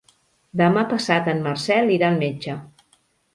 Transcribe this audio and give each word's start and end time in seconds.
Demà 0.61 0.85
passat 0.93 1.29
en 1.33 1.43
Marcel 1.49 1.93
irà 1.97 2.09
al 2.09 2.19
metge. 2.25 2.57